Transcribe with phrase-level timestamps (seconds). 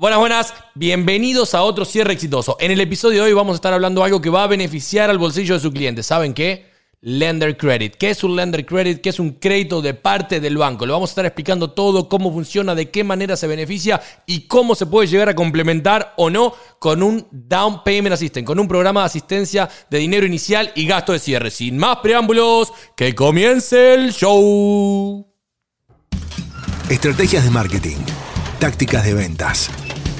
[0.00, 2.56] Buenas, buenas, bienvenidos a otro cierre exitoso.
[2.58, 5.10] En el episodio de hoy vamos a estar hablando de algo que va a beneficiar
[5.10, 6.02] al bolsillo de su cliente.
[6.02, 6.70] ¿Saben qué?
[7.02, 7.96] Lender Credit.
[7.96, 9.02] ¿Qué es un Lender Credit?
[9.02, 10.86] ¿Qué es un crédito de parte del banco?
[10.86, 14.74] Lo vamos a estar explicando todo, cómo funciona, de qué manera se beneficia y cómo
[14.74, 19.00] se puede llegar a complementar o no con un Down Payment Assistant, con un programa
[19.00, 21.50] de asistencia de dinero inicial y gasto de cierre.
[21.50, 25.26] Sin más preámbulos, que comience el show.
[26.88, 27.98] Estrategias de marketing,
[28.58, 29.70] tácticas de ventas,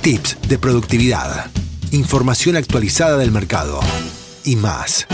[0.00, 1.50] tips de productividad,
[1.90, 3.80] información actualizada del mercado
[4.44, 5.06] y más.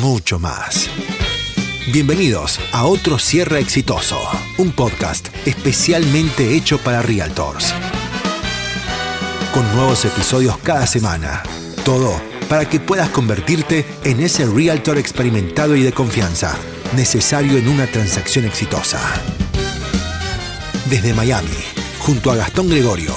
[0.00, 0.88] Mucho más.
[1.92, 4.20] Bienvenidos a otro cierre exitoso,
[4.58, 7.74] un podcast especialmente hecho para realtors.
[9.52, 11.42] Con nuevos episodios cada semana.
[11.84, 16.56] Todo para que puedas convertirte en ese realtor experimentado y de confianza
[16.94, 19.00] necesario en una transacción exitosa.
[20.88, 21.50] Desde Miami,
[21.98, 23.14] junto a Gastón Gregorio,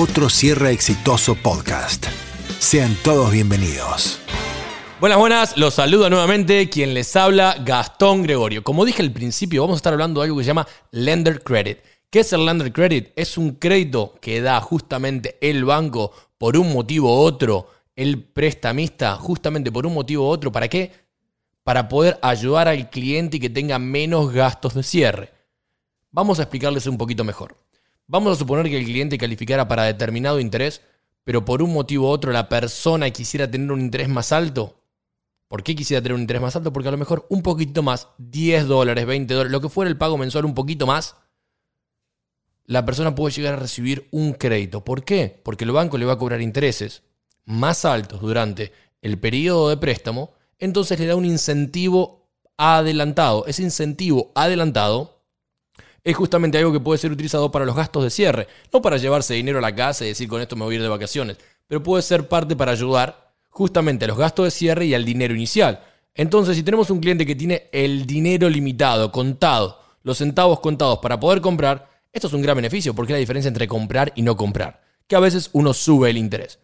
[0.00, 2.06] otro cierre exitoso podcast.
[2.58, 4.18] Sean todos bienvenidos.
[4.98, 8.64] Buenas, buenas, los saludo nuevamente quien les habla, Gastón Gregorio.
[8.64, 11.80] Como dije al principio, vamos a estar hablando de algo que se llama Lender Credit.
[12.08, 13.12] ¿Qué es el Lender Credit?
[13.14, 19.16] Es un crédito que da justamente el banco por un motivo u otro, el prestamista
[19.16, 20.50] justamente por un motivo u otro.
[20.50, 20.92] ¿Para qué?
[21.62, 25.30] Para poder ayudar al cliente y que tenga menos gastos de cierre.
[26.10, 27.54] Vamos a explicarles un poquito mejor.
[28.12, 30.82] Vamos a suponer que el cliente calificara para determinado interés,
[31.22, 34.82] pero por un motivo u otro la persona quisiera tener un interés más alto.
[35.46, 36.72] ¿Por qué quisiera tener un interés más alto?
[36.72, 39.96] Porque a lo mejor un poquito más, 10 dólares, 20 dólares, lo que fuera el
[39.96, 41.14] pago mensual un poquito más,
[42.64, 44.84] la persona puede llegar a recibir un crédito.
[44.84, 45.40] ¿Por qué?
[45.44, 47.04] Porque el banco le va a cobrar intereses
[47.44, 48.72] más altos durante
[49.02, 53.46] el periodo de préstamo, entonces le da un incentivo adelantado.
[53.46, 55.19] Ese incentivo adelantado
[56.02, 59.34] es justamente algo que puede ser utilizado para los gastos de cierre, no para llevarse
[59.34, 61.82] dinero a la casa y decir con esto me voy a ir de vacaciones, pero
[61.82, 65.84] puede ser parte para ayudar justamente a los gastos de cierre y al dinero inicial.
[66.14, 71.20] Entonces, si tenemos un cliente que tiene el dinero limitado, contado, los centavos contados para
[71.20, 74.36] poder comprar, esto es un gran beneficio porque es la diferencia entre comprar y no
[74.36, 76.58] comprar, que a veces uno sube el interés.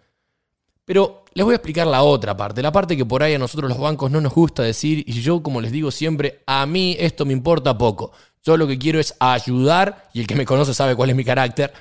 [0.85, 3.69] Pero les voy a explicar la otra parte, la parte que por ahí a nosotros
[3.69, 7.25] los bancos no nos gusta decir y yo como les digo siempre, a mí esto
[7.25, 8.13] me importa poco.
[8.47, 11.25] Yo lo que quiero es ayudar, y el que me conoce sabe cuál es mi
[11.25, 11.73] carácter.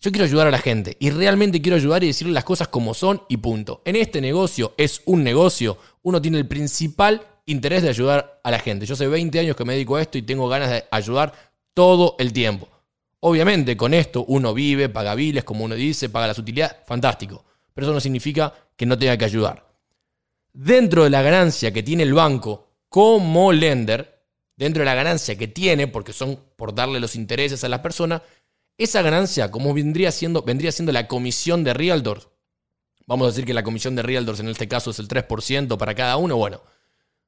[0.00, 2.94] Yo quiero ayudar a la gente y realmente quiero ayudar y decirle las cosas como
[2.94, 3.82] son y punto.
[3.84, 8.60] En este negocio es un negocio, uno tiene el principal interés de ayudar a la
[8.60, 8.86] gente.
[8.86, 11.32] Yo hace 20 años que me dedico a esto y tengo ganas de ayudar
[11.72, 12.68] todo el tiempo.
[13.18, 17.44] Obviamente con esto uno vive, paga biles, como uno dice, paga las utilidades, fantástico.
[17.74, 19.66] Pero eso no significa que no tenga que ayudar.
[20.52, 24.13] Dentro de la ganancia que tiene el banco como lender,
[24.56, 28.22] dentro de la ganancia que tiene, porque son por darle los intereses a las personas,
[28.78, 32.28] esa ganancia, como vendría siendo, vendría siendo la comisión de Realtors,
[33.06, 35.94] vamos a decir que la comisión de Realtors en este caso es el 3% para
[35.94, 36.60] cada uno, bueno,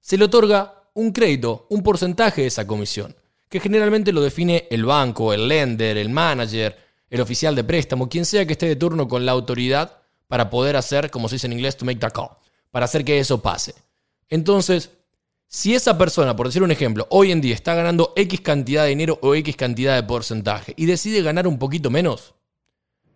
[0.00, 3.14] se le otorga un crédito, un porcentaje de esa comisión,
[3.48, 6.76] que generalmente lo define el banco, el lender, el manager,
[7.10, 10.76] el oficial de préstamo, quien sea que esté de turno con la autoridad para poder
[10.76, 12.30] hacer, como se dice en inglés, to make the call,
[12.70, 13.74] para hacer que eso pase.
[14.28, 14.90] Entonces,
[15.48, 18.90] si esa persona, por decir un ejemplo, hoy en día está ganando X cantidad de
[18.90, 22.34] dinero o X cantidad de porcentaje y decide ganar un poquito menos,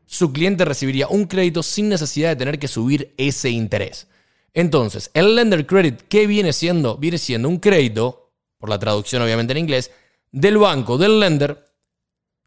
[0.07, 4.07] su cliente recibiría un crédito sin necesidad de tener que subir ese interés.
[4.55, 6.97] Entonces, el lender credit, ¿qué viene siendo?
[6.97, 9.91] Viene siendo un crédito, por la traducción obviamente en inglés,
[10.33, 11.65] del banco, del lender,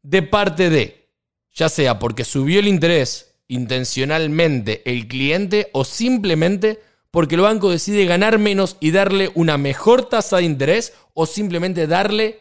[0.02, 1.10] de parte de,
[1.54, 6.82] ya sea porque subió el interés intencionalmente el cliente o simplemente
[7.14, 11.86] porque el banco decide ganar menos y darle una mejor tasa de interés o simplemente
[11.86, 12.40] darle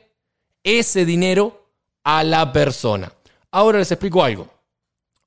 [0.65, 1.69] ese dinero
[2.05, 3.13] a la persona.
[3.51, 4.49] Ahora les explico algo.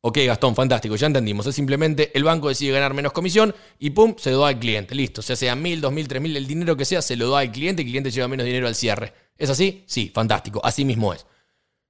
[0.02, 1.46] Ok, Gastón, fantástico, ya entendimos.
[1.46, 4.96] Es simplemente el banco decide ganar menos comisión y pum, se lo da al cliente.
[4.96, 7.42] Listo, sea sea mil, dos mil, tres mil, el dinero que sea, se lo da
[7.42, 9.14] al cliente y el cliente lleva menos dinero al cierre.
[9.38, 9.84] ¿Es así?
[9.86, 11.24] Sí, fantástico, así mismo es.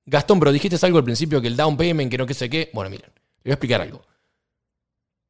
[0.05, 2.69] Gastón, pero dijiste algo al principio que el down payment, que no que sé qué.
[2.73, 4.01] Bueno, miren, le voy a explicar algo.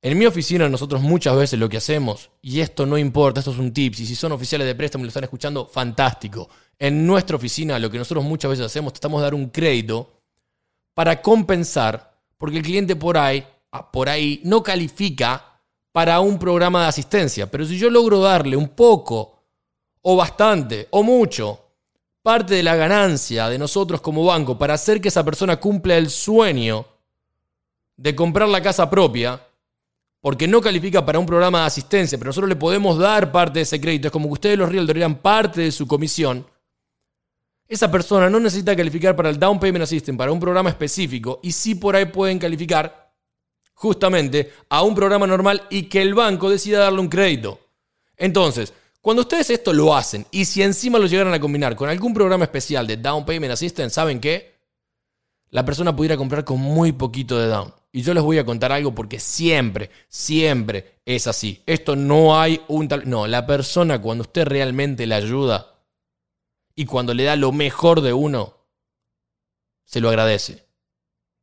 [0.05, 3.57] En mi oficina nosotros muchas veces lo que hacemos, y esto no importa, esto es
[3.57, 6.47] un tip, y si son oficiales de préstamo y lo están escuchando, fantástico.
[6.77, 10.21] En nuestra oficina lo que nosotros muchas veces hacemos, tratamos de dar un crédito
[10.93, 15.59] para compensar, porque el cliente por ahí, ah, por ahí no califica
[15.91, 17.49] para un programa de asistencia.
[17.49, 19.41] Pero si yo logro darle un poco,
[20.03, 21.61] o bastante, o mucho,
[22.21, 26.11] parte de la ganancia de nosotros como banco para hacer que esa persona cumpla el
[26.11, 26.85] sueño
[27.97, 29.41] de comprar la casa propia,
[30.25, 33.61] porque no califica para un programa de asistencia, pero nosotros le podemos dar parte de
[33.61, 34.07] ese crédito.
[34.07, 36.47] Es como que ustedes los realtors eran parte de su comisión.
[37.67, 41.51] Esa persona no necesita calificar para el Down Payment Assistance, para un programa específico, y
[41.51, 43.13] sí por ahí pueden calificar
[43.75, 47.59] justamente a un programa normal y que el banco decida darle un crédito.
[48.17, 52.15] Entonces, cuando ustedes esto lo hacen y si encima lo llegaran a combinar con algún
[52.15, 54.55] programa especial de Down Payment Assistance, ¿saben qué?
[55.51, 57.71] La persona pudiera comprar con muy poquito de down.
[57.95, 61.63] Y yo les voy a contar algo porque siempre, siempre es así.
[61.65, 63.09] Esto no hay un tal...
[63.09, 65.79] No, la persona cuando usted realmente le ayuda
[66.75, 68.57] y cuando le da lo mejor de uno,
[69.85, 70.67] se lo agradece.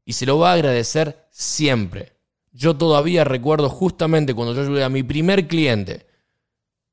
[0.04, 2.18] Y se lo va a agradecer siempre.
[2.50, 6.06] Yo todavía recuerdo justamente cuando yo ayudé a mi primer cliente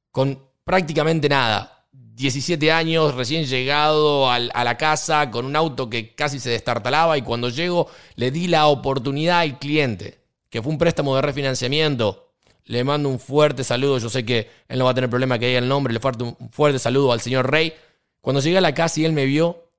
[0.10, 1.79] con prácticamente nada.
[2.19, 7.21] 17 años, recién llegado a la casa con un auto que casi se destartalaba y
[7.21, 7.88] cuando llego
[8.18, 10.19] le di la oportunidad al cliente,
[10.50, 12.33] que fue un préstamo de refinanciamiento.
[12.66, 15.48] Le mando un fuerte saludo, yo sé que él no va a tener problema que
[15.48, 17.74] diga el nombre, le falta un fuerte saludo al señor Rey.
[18.19, 19.69] Cuando llegué a la casa y él me vio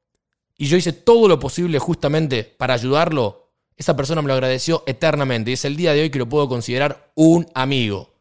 [0.56, 5.50] y yo hice todo lo posible justamente para ayudarlo, esa persona me lo agradeció eternamente
[5.50, 8.14] y es el día de hoy que lo puedo considerar un amigo.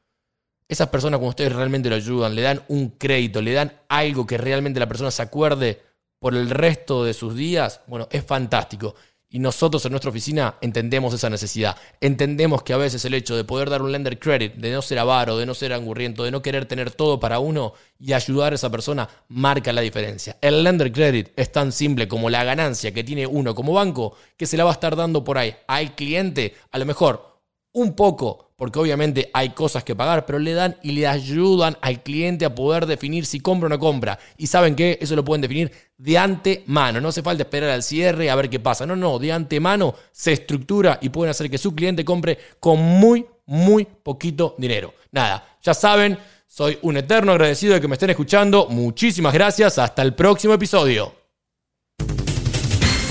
[0.69, 4.37] Esas personas cuando ustedes realmente lo ayudan, le dan un crédito, le dan algo que
[4.37, 5.81] realmente la persona se acuerde
[6.19, 8.93] por el resto de sus días, bueno, es fantástico.
[9.31, 11.75] Y nosotros en nuestra oficina entendemos esa necesidad.
[11.99, 14.99] Entendemos que a veces el hecho de poder dar un lender credit, de no ser
[14.99, 18.55] avaro, de no ser angurriento, de no querer tener todo para uno y ayudar a
[18.55, 20.37] esa persona, marca la diferencia.
[20.39, 24.45] El lender credit es tan simple como la ganancia que tiene uno como banco, que
[24.45, 27.41] se la va a estar dando por ahí al cliente, a lo mejor
[27.71, 32.03] un poco porque obviamente hay cosas que pagar, pero le dan y le ayudan al
[32.03, 34.19] cliente a poder definir si compra o no compra.
[34.37, 36.99] Y saben que eso lo pueden definir de antemano.
[36.99, 38.85] No hace falta esperar al cierre a ver qué pasa.
[38.85, 43.25] No, no, de antemano se estructura y pueden hacer que su cliente compre con muy,
[43.45, 44.93] muy poquito dinero.
[45.13, 48.67] Nada, ya saben, soy un eterno agradecido de que me estén escuchando.
[48.69, 49.77] Muchísimas gracias.
[49.77, 51.15] Hasta el próximo episodio.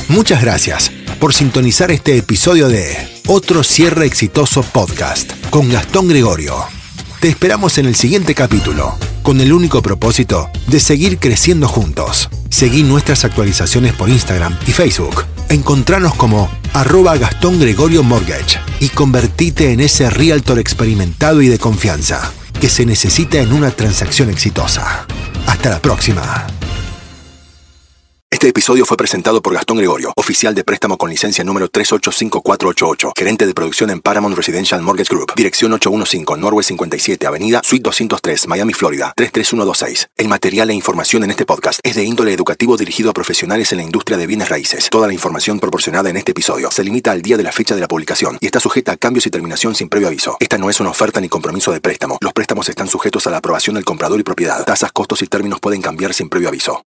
[0.09, 2.97] Muchas gracias por sintonizar este episodio de
[3.27, 6.55] Otro Cierre Exitoso Podcast con Gastón Gregorio.
[7.21, 12.29] Te esperamos en el siguiente capítulo, con el único propósito de seguir creciendo juntos.
[12.50, 15.25] Seguí nuestras actualizaciones por Instagram y Facebook.
[15.49, 18.05] Encontranos como arroba Gastón Gregorio
[18.81, 24.31] y convertite en ese realtor experimentado y de confianza que se necesita en una transacción
[24.31, 25.06] exitosa.
[25.47, 26.57] Hasta la próxima.
[28.38, 33.46] Este episodio fue presentado por Gastón Gregorio, oficial de préstamo con licencia número 385488, gerente
[33.49, 38.75] de producción en Paramount Residential Mortgage Group, dirección 815 Norwest 57, Avenida Suite 203, Miami,
[38.75, 40.11] Florida 33126.
[40.17, 43.79] El material e información en este podcast es de índole educativo dirigido a profesionales en
[43.79, 44.88] la industria de bienes raíces.
[44.88, 47.81] Toda la información proporcionada en este episodio se limita al día de la fecha de
[47.81, 50.37] la publicación y está sujeta a cambios y terminación sin previo aviso.
[50.38, 52.19] Esta no es una oferta ni compromiso de préstamo.
[52.20, 54.64] Los préstamos están sujetos a la aprobación del comprador y propiedad.
[54.64, 56.85] Tasas, costos y términos pueden cambiar sin previo aviso.